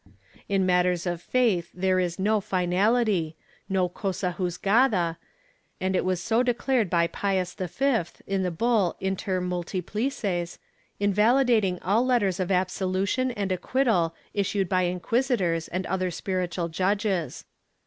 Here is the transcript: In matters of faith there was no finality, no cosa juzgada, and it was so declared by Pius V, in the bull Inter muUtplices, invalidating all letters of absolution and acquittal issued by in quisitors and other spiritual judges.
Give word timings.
In 0.49 0.65
matters 0.65 1.05
of 1.05 1.21
faith 1.21 1.69
there 1.75 1.97
was 1.97 2.17
no 2.17 2.41
finality, 2.41 3.35
no 3.69 3.87
cosa 3.87 4.33
juzgada, 4.35 5.17
and 5.79 5.95
it 5.95 6.03
was 6.03 6.19
so 6.19 6.41
declared 6.41 6.89
by 6.89 7.05
Pius 7.05 7.53
V, 7.53 8.01
in 8.25 8.41
the 8.41 8.49
bull 8.49 8.95
Inter 8.99 9.39
muUtplices, 9.39 10.57
invalidating 10.99 11.77
all 11.83 12.03
letters 12.03 12.39
of 12.39 12.51
absolution 12.51 13.29
and 13.29 13.51
acquittal 13.51 14.15
issued 14.33 14.67
by 14.67 14.85
in 14.89 14.99
quisitors 15.01 15.67
and 15.71 15.85
other 15.85 16.09
spiritual 16.09 16.67
judges. 16.67 17.45